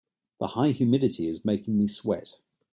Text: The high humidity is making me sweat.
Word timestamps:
The 0.39 0.47
high 0.47 0.71
humidity 0.71 1.27
is 1.27 1.45
making 1.45 1.77
me 1.77 1.87
sweat. 1.87 2.37